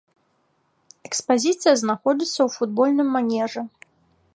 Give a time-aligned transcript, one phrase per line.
[1.09, 3.61] Экспазіцыя знаходзіцца ў футбольным манежы.